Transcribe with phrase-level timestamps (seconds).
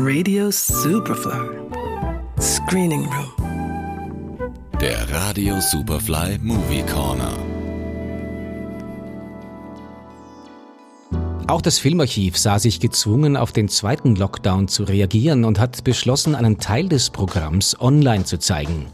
[0.00, 1.58] Radio Superfly.
[2.40, 4.54] Screening Room.
[4.80, 7.36] Der Radio Superfly Movie Corner.
[11.48, 16.36] Auch das Filmarchiv sah sich gezwungen, auf den zweiten Lockdown zu reagieren und hat beschlossen,
[16.36, 18.86] einen Teil des Programms online zu zeigen.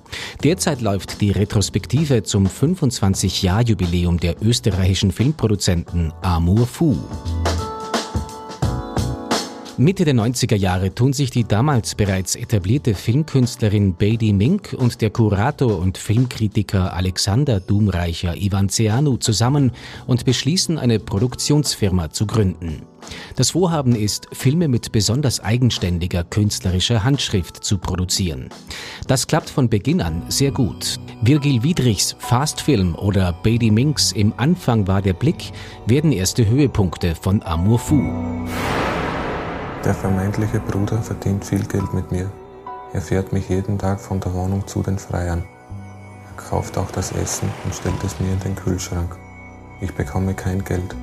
[0.43, 6.97] Derzeit läuft die Retrospektive zum 25-Jahr-Jubiläum der österreichischen Filmproduzenten Amour Fou.
[9.77, 15.11] Mitte der 90er Jahre tun sich die damals bereits etablierte Filmkünstlerin Beatty Mink und der
[15.11, 19.73] Kurator und Filmkritiker Alexander Dumreicher Ivanceanu zusammen
[20.07, 22.83] und beschließen, eine Produktionsfirma zu gründen.
[23.35, 28.51] Das Vorhaben ist, Filme mit besonders eigenständiger künstlerischer Handschrift zu produzieren.
[29.09, 31.01] Das klappt von Beginn an sehr gut.
[31.23, 35.51] Virgil Wiedrichs Fast Film oder Beatty Minks Im Anfang war der Blick
[35.87, 38.45] werden erste Höhepunkte von Amour Fou.
[39.85, 42.31] Der vermeintliche Bruder verdient viel Geld mit mir.
[42.95, 45.45] Er fährt mich jeden Tag von der Wohnung zu den Freiern.
[46.27, 49.15] Er kauft auch das Essen und stellt es mir in den Kühlschrank.
[49.83, 50.97] Ich bekomme kein Geld.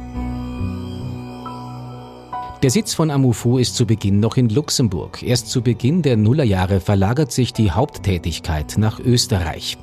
[2.64, 5.24] Der Sitz von Amufu ist zu Beginn noch in Luxemburg.
[5.24, 9.80] Erst zu Beginn der Nullerjahre verlagert sich die Haupttätigkeit nach Österreich.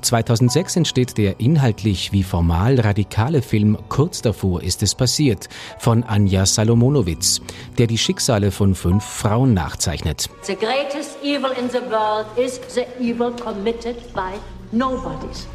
[0.00, 6.46] 2006 entsteht der inhaltlich wie formal radikale Film Kurz davor ist es passiert von Anja
[6.46, 7.42] Salomonowitz,
[7.76, 10.30] der die Schicksale von fünf Frauen nachzeichnet.
[10.40, 14.38] The greatest evil in the world is the evil committed by
[14.72, 15.46] nobodies.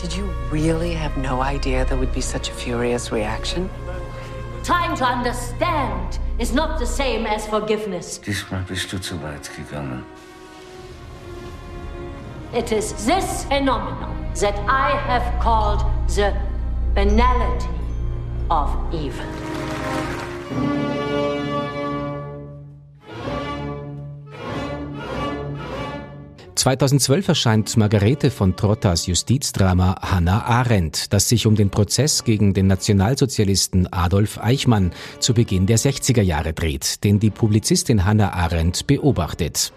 [0.00, 3.68] Did you really have no idea there would be such a furious reaction?
[4.64, 8.18] Trying to understand is not the same as forgiveness.
[8.18, 10.04] Diesmal bist du zu weit gegangen.
[12.54, 16.34] It is this phenomenon that I have called the
[16.94, 17.68] banality
[18.50, 20.91] of evil.
[26.54, 32.66] 2012 erscheint Margarete von Trottas Justizdrama Hannah Arendt, das sich um den Prozess gegen den
[32.66, 39.72] Nationalsozialisten Adolf Eichmann zu Beginn der 60er Jahre dreht, den die Publizistin Hannah Arendt beobachtet.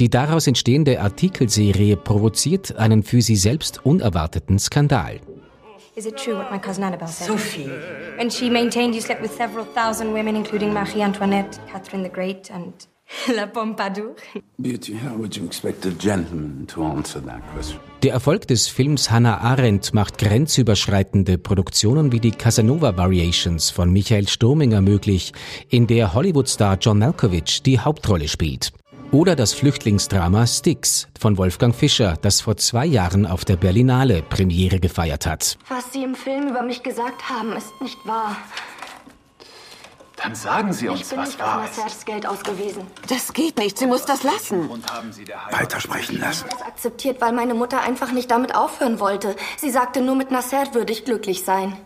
[0.00, 5.20] Die daraus entstehende Artikelserie provoziert einen für sie selbst unerwarteten Skandal.
[5.96, 7.28] Is it true what my cousin Annabelle said?
[7.28, 7.70] Sophie.
[8.16, 12.50] When she maintained you slept with several thousand women, including Marie Antoinette, Catherine the Great,
[12.50, 12.72] and
[13.36, 14.14] La Pompadour.
[14.58, 17.78] Beauty, how would you expect a gentleman to answer that question?
[18.02, 24.28] Der Erfolg des Films Hannah Arendt macht grenzüberschreitende Produktionen wie die Casanova Variations von Michael
[24.28, 25.32] Sturminger möglich,
[25.70, 28.72] in der Hollywood-Star John Malkovich die Hauptrolle spielt.
[29.10, 34.80] Oder das Flüchtlingsdrama Styx von Wolfgang Fischer, das vor zwei Jahren auf der Berlinale Premiere
[34.80, 35.56] gefeiert hat.
[35.68, 38.36] Was Sie im Film über mich gesagt haben, ist nicht wahr.
[40.24, 41.76] Dann sagen Sie uns, ich bin was nicht auf wahr ist.
[41.76, 42.86] Nassers Geld ausgewiesen.
[43.10, 43.76] Das geht nicht.
[43.76, 44.70] Sie muss das lassen.
[44.70, 46.46] Und haben Sie der Heimat Weitersprechen lassen.
[46.50, 49.36] Das akzeptiert, weil meine Mutter einfach nicht damit aufhören wollte.
[49.58, 51.76] Sie sagte, nur mit Nasser würde ich glücklich sein.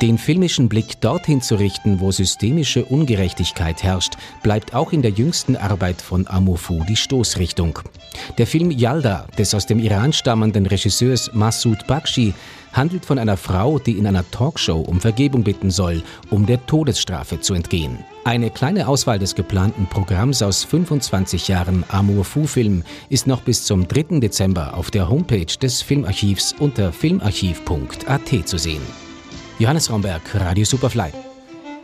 [0.00, 5.56] Den filmischen Blick dorthin zu richten, wo systemische Ungerechtigkeit herrscht, bleibt auch in der jüngsten
[5.56, 7.78] Arbeit von Amofu die Stoßrichtung.
[8.38, 12.34] Der Film Yalda des aus dem Iran stammenden Regisseurs Massoud Bakshi
[12.74, 17.40] handelt von einer Frau, die in einer Talkshow um Vergebung bitten soll, um der Todesstrafe
[17.40, 18.04] zu entgehen.
[18.24, 23.88] Eine kleine Auswahl des geplanten Programms aus 25 Jahren Amour Fu-Film ist noch bis zum
[23.88, 24.20] 3.
[24.20, 28.82] Dezember auf der Homepage des Filmarchivs unter filmarchiv.at zu sehen.
[29.58, 31.12] Johannes Raumberg, Radio Superfly.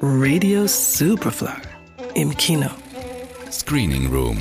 [0.02, 1.48] Radio Superfly.
[2.14, 2.70] Im Kino.
[3.50, 4.38] Screening Room.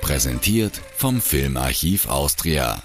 [0.00, 2.82] Präsentiert vom Filmarchiv Austria.